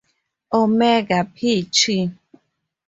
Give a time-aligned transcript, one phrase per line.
[0.59, 1.97] Omega Phi Chi.